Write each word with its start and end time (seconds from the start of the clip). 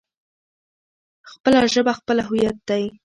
خپله 1.31 1.59
ژبه 1.73 1.93
خپله 1.99 2.21
هويت 2.29 2.57
دی. 2.69 2.83